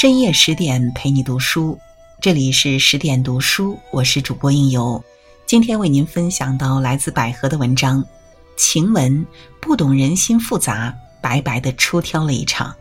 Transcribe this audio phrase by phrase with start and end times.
[0.00, 1.76] 深夜十点陪你读书，
[2.20, 5.02] 这里是十点读书，我是主播应由。
[5.44, 8.04] 今天为您分享到来自百合的文章，
[8.56, 9.26] 晴雯
[9.60, 12.72] 不懂人心复杂，白白的出挑了一场。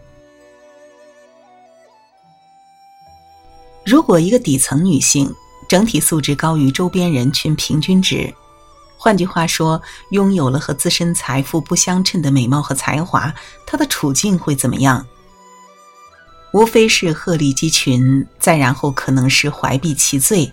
[3.84, 5.27] 如果一个底层女性
[5.68, 8.31] 整体素质高于周边人群平均值，
[8.95, 9.81] 换句话说，
[10.11, 13.34] 拥有了和自身财富不相称的美貌和才华，
[13.65, 15.04] 她的处境会怎么样？
[16.54, 20.51] 无非是鹤立鸡群，再然后可能是怀璧其罪。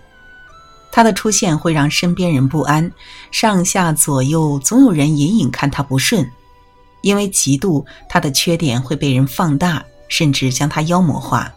[0.90, 2.90] 她的出现会让身边人不安，
[3.30, 6.30] 上下左右总有人隐隐看她不顺，
[7.02, 11.52] 因为嫉妒她的缺点会被人放大，甚至将她妖魔化。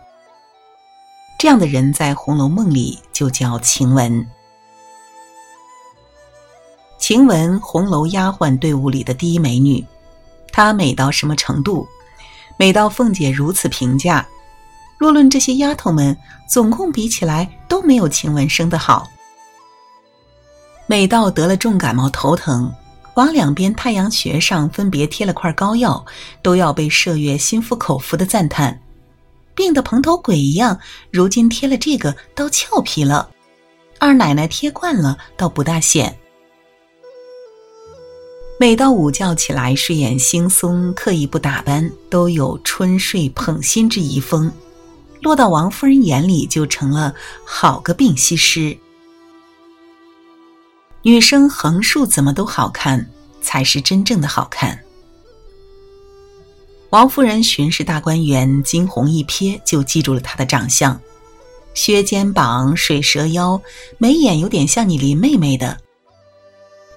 [1.39, 4.25] 这样的人在《红楼梦》里就叫晴雯。
[6.97, 9.85] 晴雯，红楼丫鬟队伍里的第一美女，
[10.51, 11.87] 她美到什么程度？
[12.57, 14.27] 每到凤姐如此评价：
[14.97, 16.17] 若论这些丫头们，
[16.49, 19.07] 总共比起来都没有晴雯生得好。
[20.87, 22.73] 每到得了重感冒头疼，
[23.13, 26.03] 往两边太阳穴上分别贴了块膏药，
[26.41, 28.81] 都要被麝月心服口服的赞叹。
[29.53, 30.79] 病得蓬头鬼一样，
[31.11, 33.27] 如今贴了这个倒俏皮了；
[33.99, 36.17] 二奶奶贴惯了，倒不大显。
[38.59, 44.49] 每到午觉起来，睡眼惺忪，刻意不打扮，都有春睡捧心之遗风；
[45.21, 47.13] 落到王夫人眼里，就成了
[47.45, 48.75] 好个病西施。
[51.03, 53.07] 女生横竖怎么都好看，
[53.41, 54.79] 才是真正的好看。
[56.89, 60.99] 王夫人巡视大观园，惊鸿一瞥就记住了她的长相：
[61.75, 63.61] 削肩膀、水蛇腰，
[63.99, 65.77] 眉眼有点像你林妹妹的。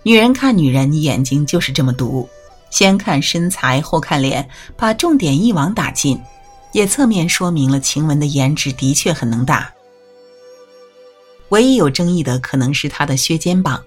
[0.02, 2.28] 女人看女人，眼睛就是这么毒，
[2.70, 6.18] 先看身材，后看脸，把重点一网打尽，
[6.72, 9.70] 也侧面说明了晴雯的颜值的确很能打。
[11.50, 13.82] 唯一有争议的可能是她的削肩膀。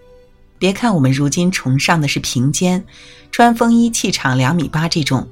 [0.59, 2.85] 别看我们如今崇尚的是平肩，
[3.31, 5.27] 穿风衣气场两米八这种。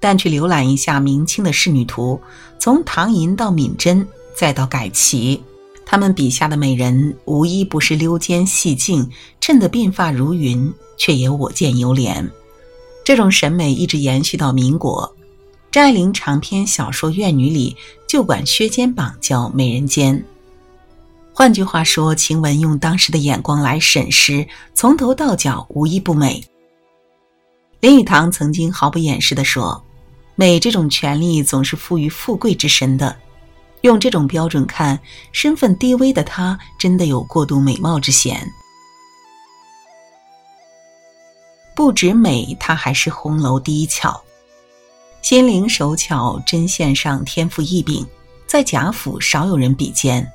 [0.00, 2.20] 但去浏览一下明清的仕女图，
[2.58, 5.42] 从唐寅到敏贞，再到改齐，
[5.90, 9.10] 他们笔下的美人无一不是溜肩细颈，
[9.40, 12.28] 衬得鬓发如云，却也我见犹怜。
[13.02, 15.10] 这种审美一直延续到民国，
[15.70, 17.74] 张爱玲长篇小说《怨女》里
[18.06, 20.22] 就管削肩膀叫美人肩。
[21.32, 26.44] 换句话说，晴雯用当时的眼光来审视，从头到脚无一不美。
[27.80, 29.82] 林语堂曾经毫不掩饰地说。
[30.34, 33.16] 美这种权利总是赋予富贵之身的，
[33.82, 34.98] 用这种标准看，
[35.32, 38.50] 身份低微的她真的有过度美貌之嫌。
[41.74, 44.20] 不止美，她还是红楼第一巧，
[45.22, 48.04] 心灵手巧，针线上天赋异禀，
[48.46, 50.28] 在贾府少有人比肩。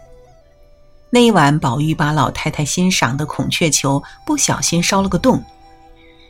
[1.09, 5.43] 那一晚，宝玉把老太太欣赏的孔雀球不小心烧了个洞。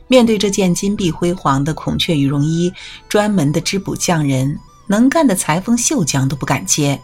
[0.08, 2.74] 面对这件金碧辉煌的孔雀羽绒衣，
[3.08, 7.00] 专门的织补匠人、能干的裁缝绣匠都不敢接。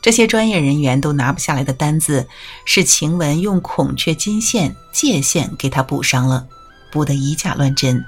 [0.00, 2.26] 这些专业人员都拿不下来的单子，
[2.64, 6.46] 是晴雯用孔雀金线界线给他补上了，
[6.90, 8.04] 补得以假乱真。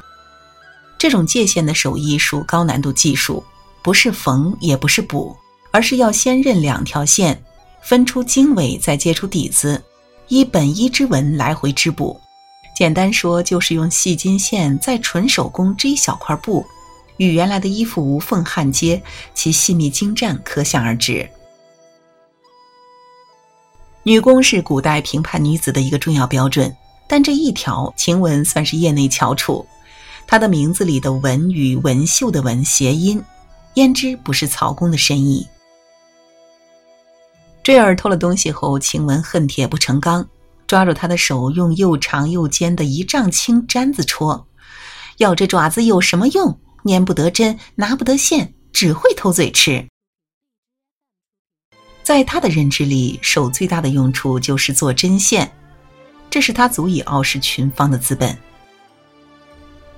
[0.98, 3.44] 这种界线的手艺属高难度技术，
[3.82, 5.37] 不是缝也不是补，
[5.70, 7.41] 而是要先认两条线，
[7.82, 9.81] 分出经纬，再接出底子，
[10.26, 12.20] 依本一之纹来回织补。
[12.75, 16.66] 简单说，就是用细金线在纯手工织一小块布，
[17.16, 19.02] 与原来的衣服无缝焊接，
[19.34, 21.28] 其细密精湛可想而知。
[24.02, 26.75] 女工是古代评判女子的一个重要标准，
[27.08, 29.66] 但这一条，晴雯算是业内翘楚。
[30.26, 33.22] 她的名字里的“文”与文绣的“文”谐音，
[33.75, 35.46] 焉知不是曹公的深意？
[37.62, 40.26] 坠儿偷了东西后，晴雯恨铁不成钢。
[40.66, 44.46] 抓住他的手，用又长又尖的一丈青簪子戳，
[45.19, 46.58] 要这爪子有什么用？
[46.84, 49.86] 粘不得针，拿不得线，只会偷嘴吃。
[52.02, 55.50] 在他的认知里，手最大的用处就是做针线，
[56.28, 58.36] 这是他足以傲视群芳的资本。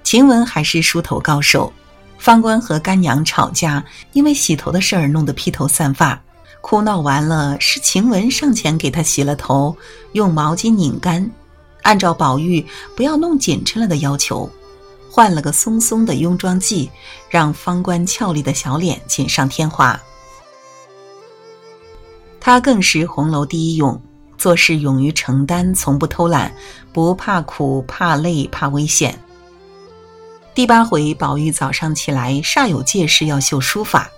[0.04, 1.72] 晴雯还是梳头高手，
[2.16, 6.22] 方官和干娘吵架，因为洗头的事儿弄得披头散发。
[6.60, 9.76] 哭闹完了，是晴雯上前给他洗了头，
[10.12, 11.28] 用毛巾拧干，
[11.82, 12.64] 按照宝玉
[12.96, 14.48] 不要弄紧抻了的要求，
[15.16, 16.90] 换了个松松的雍妆髻，
[17.30, 19.98] 让方官俏丽的小脸锦上添花。
[22.38, 23.98] 他更是红楼第一勇，
[24.36, 26.54] 做事勇于承担，从不偷懒，
[26.92, 29.18] 不怕苦、怕累、怕危险。
[30.54, 34.10] 第八回，宝玉早上起来煞有介事要绣书法。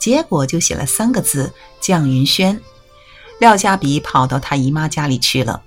[0.00, 2.60] 结果就写了三个字“降云轩”。
[3.38, 5.62] 廖家比跑到他姨妈家里去了，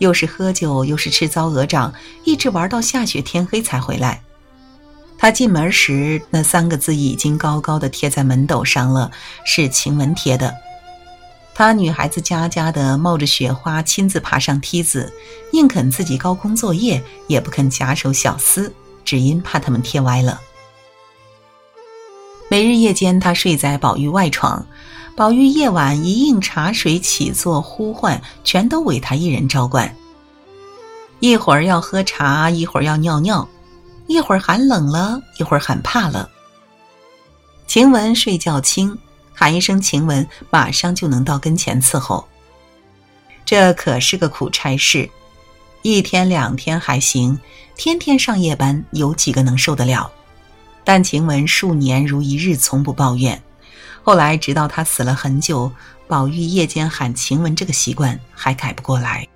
[0.00, 1.94] 又是喝酒又是吃糟鹅掌，
[2.24, 4.22] 一直玩到下雪天黑才回来。
[5.16, 9.10] 他进门时，那三个字已经高高的贴在门斗上了，
[9.44, 10.54] 是晴雯贴的。
[11.54, 15.12] 他女孩子家家的冒着雪花亲自爬上梯子，
[15.52, 18.72] 宁肯自己高空作业，也不肯假手小厮，
[19.04, 20.40] 只因怕他们贴歪了。
[22.48, 24.66] 每日夜间，他睡在宝玉外床，
[25.20, 29.94] 宝玉夜晚一应茶水起坐呼唤，全都委他一人照管。
[31.18, 33.46] 一会儿要喝茶，一会儿要尿尿，
[34.06, 36.26] 一会儿喊冷了，一会儿喊怕了。
[37.66, 38.96] 晴雯睡觉轻。
[39.34, 42.26] 喊一声“晴雯”，马上就能到跟前伺候。
[43.44, 45.06] 这可是个苦差事，
[45.82, 47.38] 一天两天还行，
[47.76, 50.10] 天天上夜班，有几个能受得了？
[50.82, 53.38] 但晴雯数年如一日，从不抱怨。
[54.02, 55.70] 后来直到他死了很久，
[56.08, 59.26] 宝玉夜间喊晴雯这个习惯还改不过来。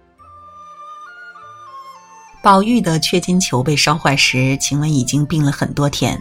[2.43, 6.21] 宝玉的缺金球被烧坏时，晴雯已经病了很多天，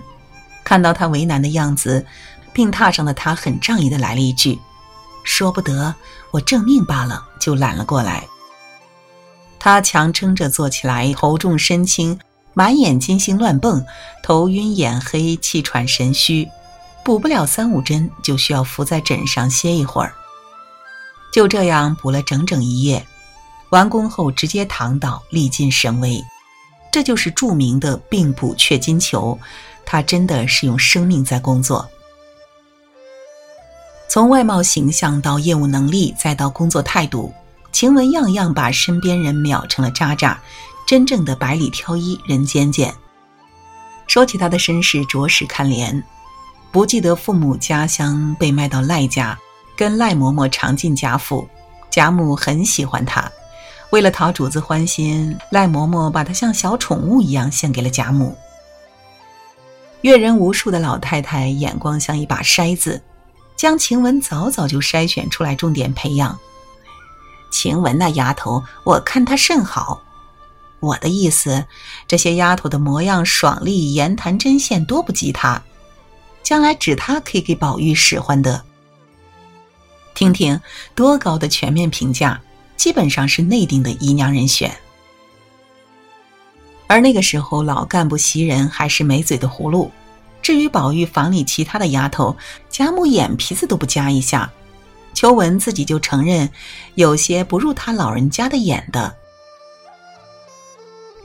[0.63, 2.06] 看到他为难的样子。
[2.54, 4.60] 病榻上的他很仗义的来了一句
[5.25, 5.94] ：“说不得，
[6.30, 8.24] 我正命罢了。”就揽了过来。
[9.60, 12.19] 他强撑着坐起来，头重身轻，
[12.54, 13.84] 满眼金星乱蹦，
[14.22, 16.48] 头晕眼黑，气喘神虚，
[17.04, 20.14] 补不了三五针，就需要伏在枕上歇一会儿。
[21.34, 23.06] 就这样补了整整一夜，
[23.70, 26.24] 完工后直接躺倒，力尽神微。
[26.92, 29.38] 这就是著名的病补却金球，
[29.86, 31.90] 他真的是用生命在工作。
[34.08, 37.34] 从外貌形象到业务能力，再到工作态度，
[37.72, 40.40] 晴雯样样把身边人秒成了渣渣，
[40.86, 42.94] 真正的百里挑一，人间见。
[44.06, 46.02] 说起他的身世，着实堪怜。
[46.74, 49.38] 不记得父母家乡，被卖到赖家，
[49.75, 51.48] 跟赖嬷嬷常进贾府。
[51.92, 53.31] 贾母很喜欢他，
[53.92, 58.36] 为了讨主子欢心，赖嬷嬷把他像小宠物一样献给了贾母。
[60.02, 63.00] 阅人无数的老太太眼光像一把筛子。
[63.56, 66.38] 将晴雯早早就筛选出来，重点培养。
[67.52, 70.02] 晴雯那丫头，我看她甚好。
[70.80, 71.64] 我的意思，
[72.08, 75.62] 这些丫头的模样爽利，言谈针线多不及她。
[76.44, 78.62] 将来指她可以给宝玉使唤的。
[80.13, 80.60] 听听
[80.94, 82.40] 多高的全面评价，
[82.78, 84.72] 基本上是内定的姨娘人选。
[86.86, 89.90] 而那个时候，老干部袭人还是没嘴的葫芦。
[90.44, 92.36] 至于宝玉房里其他的丫头，
[92.69, 94.51] 贾母眼皮子都不夹一下。
[95.13, 96.50] 秋文自己就承认，
[96.96, 99.16] 有些不入他老人家的眼的。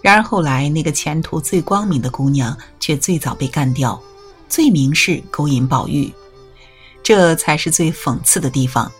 [0.01, 4.01] 然而后来，那个前途最光明的姑娘却最早被干掉，
[4.49, 6.13] 罪名是勾引宝玉，
[7.03, 8.91] 这才是最讽刺的地方。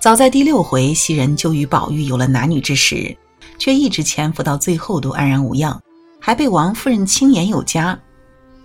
[0.00, 3.16] 早在第六回，袭人就与宝玉有了男女之时，
[3.58, 5.80] 却一直潜伏到最后都安然无恙，
[6.20, 7.98] 还被王夫人轻言有加。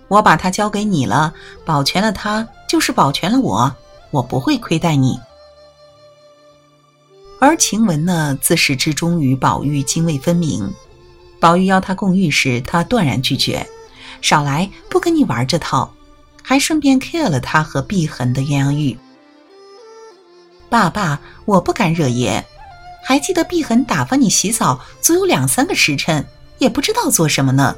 [0.06, 1.34] 我把他交给你了，
[1.64, 3.74] 保全了他，就是保全了我，
[4.10, 5.18] 我不会亏待你。
[7.40, 10.72] 而晴雯呢，自始至终与宝玉泾渭分明。
[11.40, 13.66] 宝玉邀她共浴时，她断然拒绝，
[14.24, 15.92] 少来，不跟你玩这套，
[16.42, 18.96] 还顺便 care 了他和碧痕的鸳鸯浴。
[20.70, 22.42] 爸爸，我不敢惹爷，
[23.04, 26.26] 还记得碧痕打发你洗澡，足有两三个时辰，
[26.56, 27.76] 也不知道做什么呢。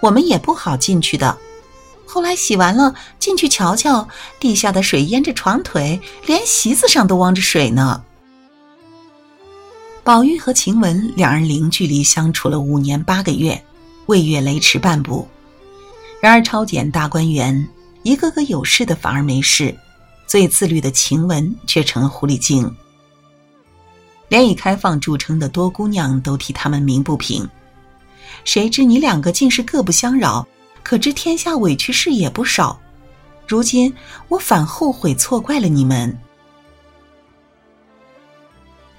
[0.00, 1.36] 我们也不好进去的。
[2.06, 4.08] 后来洗完了，进去瞧瞧，
[4.40, 8.02] 地下的水淹着床腿，连席子上都汪着水呢。
[10.02, 13.62] 宝玉和晴雯两人零距离相处了五年八个月，
[14.06, 15.28] 未越雷池半步。
[16.20, 17.66] 然而抄检大观园，
[18.02, 19.74] 一个个有事的反而没事，
[20.26, 22.70] 最自律的晴雯却成了狐狸精。
[24.28, 27.48] 连以开放著称的多姑娘都替他们鸣不平。
[28.44, 30.46] 谁知你两个竟是各不相扰，
[30.82, 32.78] 可知天下委屈事也不少。
[33.48, 33.92] 如今
[34.28, 36.16] 我反后悔错怪了你们。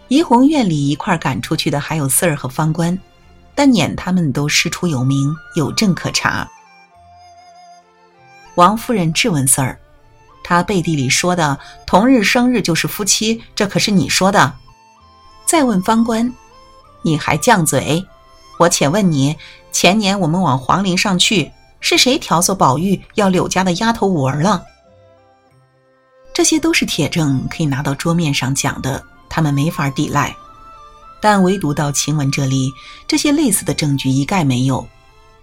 [0.10, 2.98] 怡红院里一块赶出去的还有四儿和方官，
[3.56, 6.46] 但撵他们都师出有名，有证可查。
[8.62, 9.80] 王夫人质问四儿
[10.46, 14.54] ：“他背地里说的同日生日就是夫妻，这可是你说的？”
[15.48, 16.32] 再问方官
[17.02, 18.06] ：“你还犟嘴？”
[18.60, 19.36] 我且问你，
[19.72, 24.64] 前年我们往皇陵上去，是谁挑唆宝玉要柳家的丫头五儿了？
[26.32, 30.36] 这些都是铁证，可以拿到桌面上讲的，他们没法抵赖。
[31.20, 32.72] 但唯独到晴雯这里，
[33.08, 34.88] 这些类似的证据一概没有。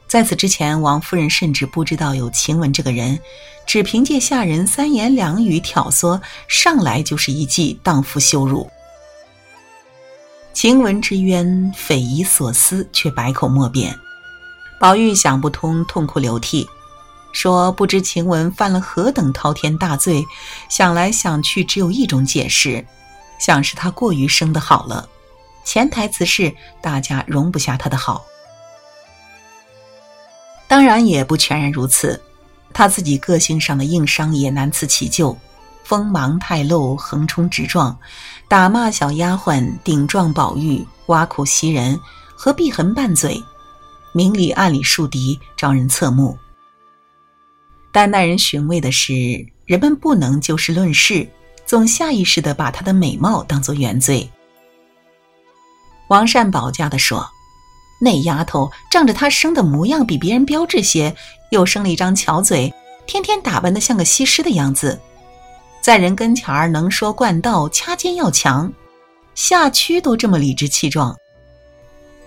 [0.09, 3.21] 在此之前，王夫人甚至不知道有晴雯这个人，
[3.67, 8.69] 只凭借下人三言两语挑唆，上来就是一记荡妇羞辱。
[10.55, 13.95] 晴雯之冤，匪夷所思，却百口莫辩。
[14.81, 16.67] 宝玉想不通，痛哭流涕，
[17.33, 20.25] 说不知晴雯犯了何等滔天大罪，
[20.71, 22.83] 想来想去，只有一种解释，
[23.39, 25.07] 想是她过于生得好了。
[25.65, 28.25] 潜台词是大家容不下她的好。
[30.69, 32.21] 当然也不全然如此，
[32.75, 35.35] 他自己个性上的硬伤也难辞其咎，
[35.83, 37.99] 锋芒太露，横冲直撞，
[38.47, 41.99] 打骂小丫鬟，顶撞宝玉，挖苦袭人，
[42.37, 43.43] 和碧痕拌嘴，
[44.13, 46.39] 明里暗里树敌，招人侧目。
[47.91, 49.15] 但耐人寻味的是，
[49.65, 51.27] 人们不能就事论事，
[51.65, 54.31] 总下意识地把她的美貌当作原罪。
[56.09, 57.27] 王善保家的说。
[57.99, 61.15] 那丫头仗着她生的模样比别人标致些，
[61.51, 62.73] 又生了一张巧嘴，
[63.07, 65.01] 天天打扮的像个西施的样子，
[65.81, 68.73] 在人跟前儿能说惯道，掐尖要强，
[69.35, 71.17] 下区都这么理直气壮。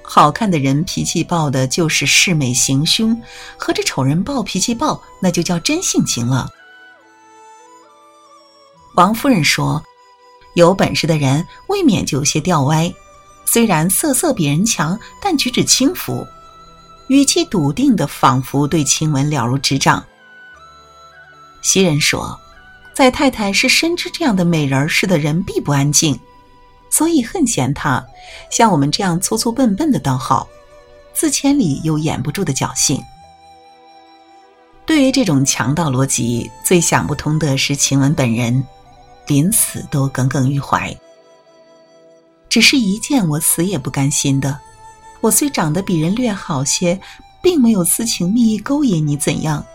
[0.03, 3.15] 好看的人脾气暴的，就是恃美行凶；
[3.55, 6.49] 和这丑人暴脾气暴，那就叫真性情了。
[8.95, 9.81] 王夫人说
[10.55, 12.91] ：“有本事的人，未免就有些掉歪。”
[13.51, 16.25] 虽然色色比人强，但举止轻浮，
[17.07, 20.01] 语气笃定的，仿佛对晴雯了如指掌。
[21.61, 22.39] 袭人说
[22.95, 26.17] ：“在太太是深知这样的美人似的人必不安静，
[26.89, 28.01] 所以恨嫌她。
[28.49, 30.47] 像我们这样粗粗笨笨的倒好，
[31.13, 33.03] 自千里又掩不住的侥幸。”
[34.87, 38.65] 对于这种强盗逻辑，最想不通的是晴雯本人，
[39.27, 40.95] 临死都耿耿于怀。
[42.51, 44.59] 只是一件我死也不甘心的。
[45.21, 46.99] 我虽长得比人略好些，
[47.41, 49.65] 并没有私情蜜意勾引你，怎样？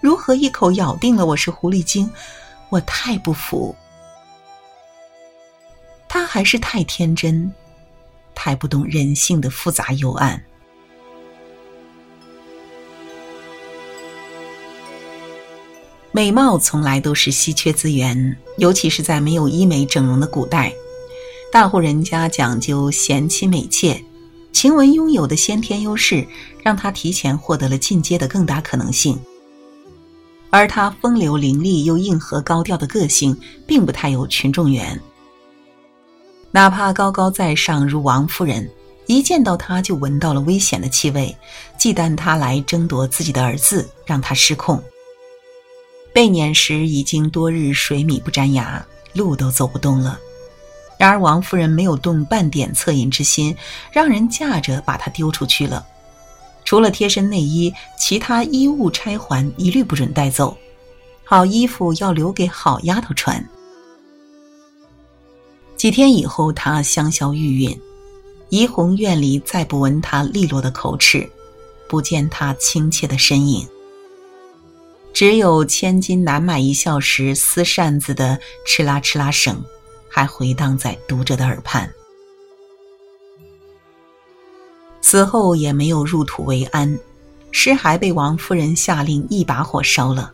[0.00, 2.08] 如何一口咬定了我是狐狸精？
[2.68, 3.74] 我太不服。
[6.08, 7.52] 他还是太天真，
[8.32, 10.40] 太不懂人性的复杂幽暗。
[16.12, 20.72] 美貌从来都是稀缺资源，尤其是在没有医美整容的古代。
[21.52, 24.00] 大户人家讲究贤妻美妾，
[24.52, 26.24] 晴雯拥有的先天优势，
[26.62, 29.18] 让她提前获得了进阶的更大可能性。
[30.50, 35.00] 而她风流伶俐又硬核高调的个性，并不太有群众缘。
[36.52, 38.70] 哪怕高高在上如王夫人，
[39.06, 41.36] 一见到她就闻到了危险的气味，
[41.76, 44.80] 忌惮她来争夺自己的儿子，让她失控。
[46.12, 50.16] 被撵时已经多日水米不沾牙，路都走不动了。
[51.00, 53.56] 然而王夫人没有动半点恻隐之心，
[53.90, 55.82] 让人架着把她丢出去了。
[56.62, 60.54] 除了贴身内衣，其他衣物钗环一律不准带走。
[61.24, 63.42] 好衣服要留给好丫头穿。
[65.74, 67.78] 几天以后，她香消玉殒，
[68.50, 71.26] 怡红院里再不闻她利落的口齿，
[71.88, 73.66] 不见她亲切的身影，
[75.14, 78.38] 只有千金难买一笑时撕扇子的
[78.68, 79.64] 哧啦哧啦声。
[80.10, 81.90] 还回荡在读者的耳畔。
[85.00, 86.98] 死后也没有入土为安，
[87.52, 90.32] 尸骸被王夫人下令一把火烧了，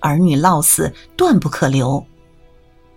[0.00, 2.04] 儿女落死断不可留，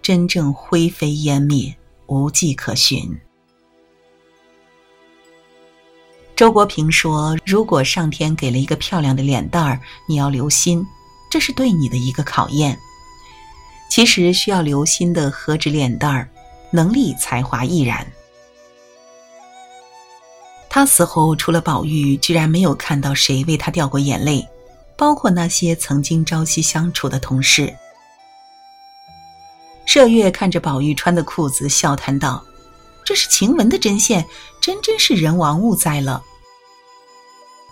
[0.01, 1.75] 真正灰飞烟灭，
[2.05, 3.19] 无迹可寻。
[6.35, 10.85] 周国平说：“如果上天给了一个漂亮的脸蛋儿，你要留心，
[11.31, 12.77] 这是对你的一个考验。”
[13.89, 16.27] 其实需要留心的何止脸蛋儿，
[16.71, 18.05] 能力才华亦然。
[20.69, 24.45] 他死后，除了宝玉，居然没有看到谁为他掉过眼泪，
[24.97, 27.73] 包括那些曾经朝夕相处的同事。
[29.87, 32.43] 麝月看着宝玉穿的裤子，笑谈道
[33.05, 34.25] ：“这是晴雯的针线，
[34.59, 36.21] 真真是人亡物在了。”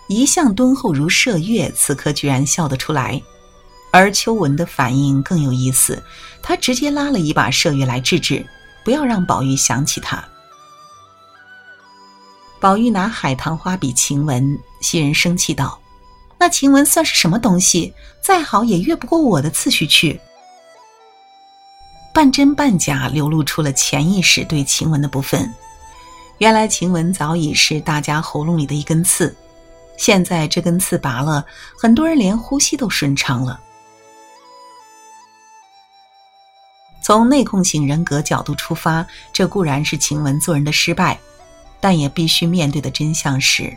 [0.08, 3.20] 一向敦厚如麝月，此刻居然笑得出来。
[3.94, 6.02] 而秋文的反应更有意思，
[6.42, 8.44] 他直接拉了一把麝月来制止，
[8.84, 10.22] 不要让宝玉想起他。
[12.58, 15.80] 宝玉拿海棠花比晴雯，袭人生气道
[16.36, 17.94] ：“那晴雯算是什么东西？
[18.20, 20.20] 再好也越不过我的次序去。”
[22.12, 25.48] 半真半假流露出了潜意识对晴雯的不忿。
[26.38, 29.32] 原来晴雯早已是大家喉咙里的一根刺，
[29.96, 31.46] 现在这根刺拔了，
[31.78, 33.60] 很多人连呼吸都顺畅了。
[37.04, 41.20] 从内控型人格角度出发，这固然是晴雯做人的失败，
[41.78, 43.76] 但也必须面对的真相是：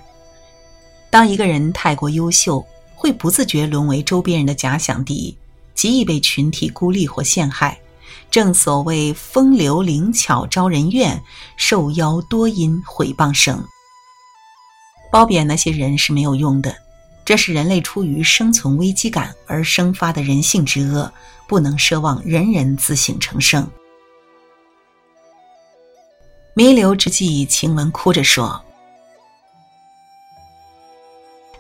[1.10, 2.66] 当一个人太过优秀，
[2.96, 5.36] 会不自觉沦为周边人的假想敌，
[5.76, 7.78] 极易被群体孤立或陷害。
[8.32, 11.22] 正所谓“风流灵巧招人怨，
[11.58, 13.62] 受邀多因毁谤生”。
[15.12, 16.74] 褒贬那些人是没有用的，
[17.28, 21.12] 这是人类出于生存危机感而生发的人性之恶，
[21.46, 23.70] 不能奢望人人自省成圣。
[26.54, 28.64] 弥留之际，晴雯哭着说。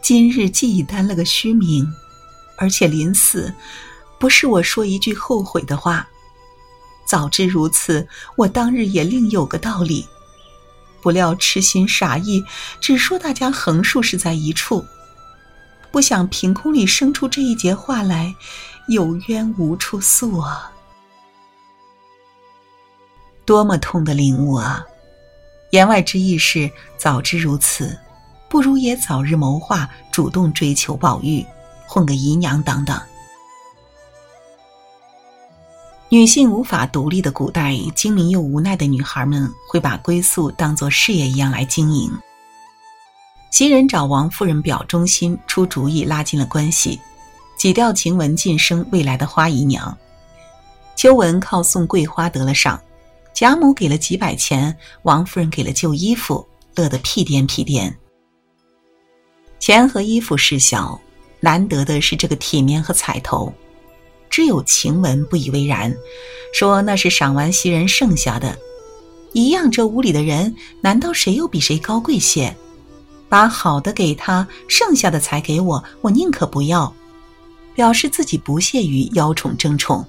[0.02, 1.86] 今日既已担了个虚名，
[2.58, 3.54] 而且临死，
[4.18, 6.08] 不是我说一句后悔的话。
[7.06, 8.08] 早知如此，
[8.38, 10.08] 我当日也另有个道理。
[11.02, 12.42] 不料痴心傻意，
[12.80, 14.86] 只说大家横竖是在一处，
[15.91, 18.34] 不想凭空里生出这一节话来，
[18.88, 20.72] 有冤无处诉啊！
[23.46, 24.86] 多么痛的领悟啊！
[25.72, 27.98] 言外之意是，早知如此。
[28.50, 31.46] 不如也早日谋划，主动追求宝玉，
[31.86, 32.98] 混个姨娘等等。
[36.10, 42.10] 女性无法独立的古代，精明又无奈的女孩们会把归宿当作事业一样来经营。
[43.58, 47.00] 袭人找王夫人表忠心，出主意拉近了关系，
[47.58, 49.98] 挤掉晴雯晋升未来的花姨娘。
[50.96, 52.80] 秋纹靠送桂花得了赏，
[53.34, 57.92] 贾母给了几百钱，王夫人给了旧衣服，乐得屁颠屁颠。
[59.58, 61.02] 钱和衣服事小，
[61.40, 63.52] 难得的是这个体面和彩头。
[64.30, 65.92] 只有晴雯不以为然，
[66.54, 68.56] 说那是赏完袭人剩下的。
[69.34, 72.56] 一样，这屋里的人，难道谁又比谁高贵些？
[73.30, 76.94] 把好的给他，剩下的才给我，我宁可不要。
[77.76, 80.04] 表示自己不屑于邀宠争宠，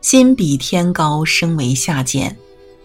[0.00, 2.38] 心比天高，身为下贱。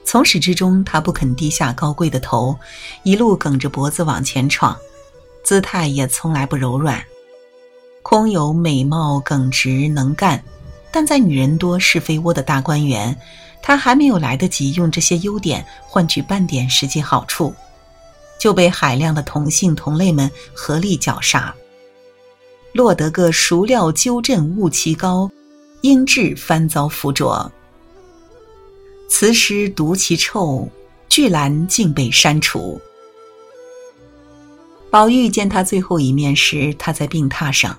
[0.04, 2.58] 从始至终，他不肯低下高贵的头，
[3.04, 4.76] 一路梗着脖子往前闯，
[5.44, 7.00] 姿态也从来不柔软。
[8.02, 10.44] 空有美貌、耿直、能干，
[10.92, 13.16] 但在女人多、是非窝的大观园，
[13.62, 17.54] 他还没有来得及用这些优点换取半点实际好处，
[18.40, 21.54] 就被海量的同性同类们合力绞杀，
[22.74, 25.30] 落得个孰料鸠振悟其高，
[25.82, 27.52] 英智翻遭附着。
[29.10, 30.70] 词诗读其臭，
[31.08, 32.80] 巨兰竟被删除。
[34.90, 37.78] 宝玉见他最后一面时，他在病榻上，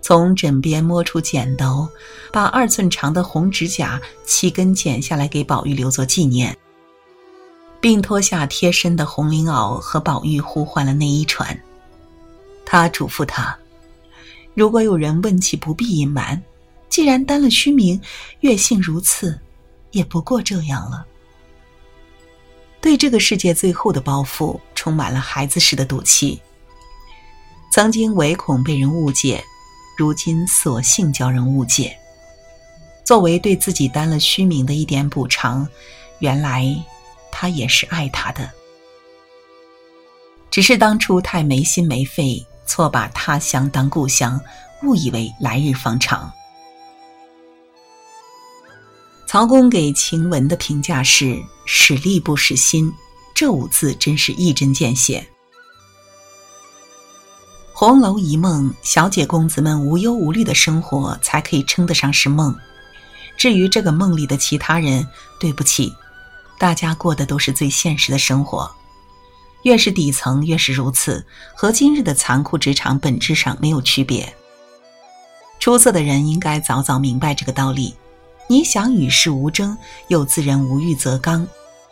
[0.00, 1.88] 从枕边摸出剪刀，
[2.32, 6.56] 把二寸长的红指甲七根剪下来给宝玉留作纪念，
[7.80, 11.58] 并脱下贴身的红绫袄和宝玉互换了内衣穿。
[12.64, 13.58] 他嘱咐他，
[14.54, 16.40] 如果有人问起，不必隐瞒，
[16.88, 18.00] 既然担了虚名，
[18.40, 19.38] 月幸如此。
[19.92, 21.04] 也不过这样了。
[22.80, 26.40] 对这个世界最后的包袱，充满了孩子似的赌气。
[27.72, 29.42] 曾经唯恐被人误解，
[29.98, 31.96] 如今索性叫人误解。
[33.04, 35.66] 作为对自己担了虚名的一点补偿，
[36.20, 36.64] 原来
[37.30, 38.50] 他也是爱他的，
[40.50, 44.40] 只是当初太没心没肺，错把他乡当故乡，
[44.82, 46.32] 误以为来日方长。
[49.26, 52.92] 曹公给晴雯的评价是“使力不使心”，
[53.32, 55.24] 这五字真是一针见血。
[57.72, 62.54] 红楼一梦，小姐公子们无忧无虑的生活才可以称得上是梦。
[63.38, 65.06] 至于这个梦里的其他人，
[65.38, 65.94] 对不起，
[66.60, 68.70] 大家过的都是最现实的生活。
[69.62, 71.24] 越是底层，越是如此，
[71.56, 74.30] 和今日的残酷职场本质上没有区别。
[75.58, 77.94] 出色的人应该早早明白这个道理。
[78.46, 79.74] 你想与世无争，
[80.08, 81.48] 又自认无欲则刚。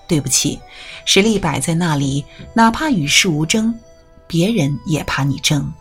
[0.06, 0.60] 对不起，
[1.06, 3.74] 实力摆在那里，哪怕与世无争，
[4.26, 5.72] 别人也怕你争。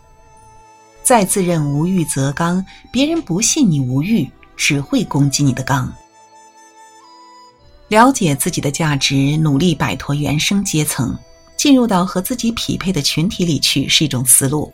[1.02, 5.92] 再自认无欲则刚，别人不信你无欲，只会攻击你的刚。
[7.88, 11.18] 了解自己的价值，努力摆脱原生阶层，
[11.56, 14.70] 进入到和自己匹配的群体里去，是一种思路。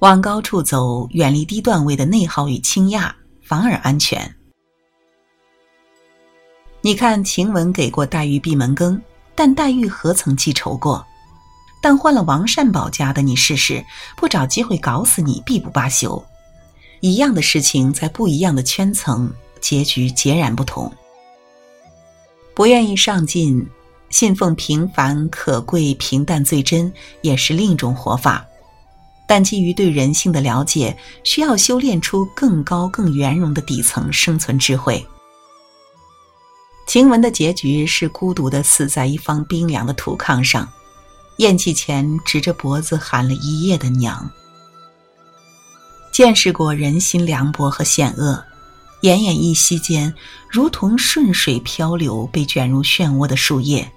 [0.00, 3.10] 往高处走，远离低段位的内耗与倾轧，
[3.42, 4.30] 反而安全。
[6.82, 9.00] 你看，晴雯给过黛玉闭门羹，
[9.34, 11.04] 但黛玉何曾记仇过？
[11.80, 13.82] 但换了王善保家的，你试试，
[14.18, 16.22] 不找机会搞死你，必不罢休。
[17.00, 19.32] 一样的事情，在不一样的圈层，
[19.62, 20.92] 结局截然不同。
[22.56, 23.64] 不愿意上进，
[24.08, 26.90] 信奉平凡可贵、平淡最真，
[27.20, 28.42] 也是另一种活法。
[29.28, 35.06] 但基于对人性的了解，需要修炼出更高、更圆融的底层生存智慧。
[36.86, 40.66] 晴雯的结局是孤独的死在一方冰凉的土炕上，
[41.36, 44.30] 咽气前直着脖子喊了一夜的娘。
[46.10, 48.42] 见识过人心凉薄和险恶，
[49.06, 50.12] 奄奄一息间，
[50.50, 53.88] 如同顺水漂流、被卷入漩涡的树叶，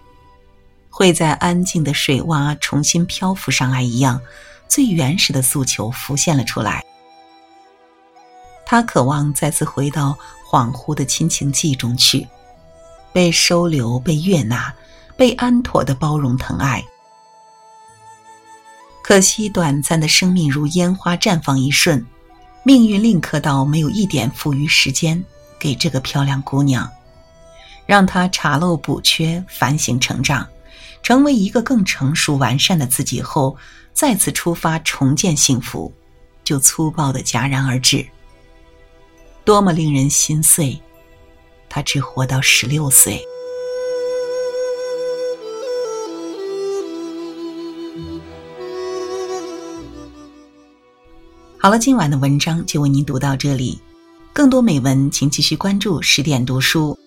[0.87, 4.21] 会在安静的水洼重新漂浮上来一样，
[4.67, 6.85] 最原始的诉求浮现了出来。
[8.67, 10.15] 他渴望再次回到
[10.47, 12.27] 恍惚的亲情记中去，
[13.11, 14.71] 被收留、被悦纳、
[15.17, 16.85] 被安妥的包容疼爱。
[19.01, 22.05] 可惜，短暂的生命如烟花绽放一瞬，
[22.63, 25.23] 命运另刻到没有一点富余时间
[25.59, 26.89] 给这个漂亮姑娘，
[27.85, 30.47] 让她查漏补缺、反省成长，
[31.01, 33.57] 成为一个更成熟完善的自己后，
[33.93, 35.91] 再次出发重建幸福，
[36.43, 38.05] 就粗暴的戛然而止。
[39.43, 40.79] 多么令人心碎！
[41.67, 43.23] 她只活到十六岁。
[51.61, 53.77] 好了，今晚的文章就为您读到这里。
[54.31, 56.97] 更多美文，请继续关注十点读书，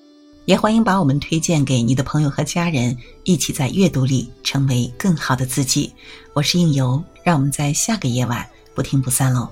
[0.44, 5.90] 也欢迎把我们推荐给你的朋友和家人，一起在阅读里成为更好的自己。
[6.34, 9.48] 我是应由，让我们在下个夜晚不听不散喽。